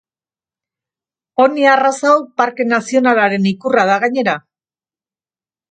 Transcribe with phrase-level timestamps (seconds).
[1.41, 4.39] Poni arraza hau parke nazionalaren ikurra da gainera.